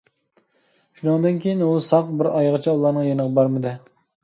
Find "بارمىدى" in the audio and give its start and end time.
3.39-3.79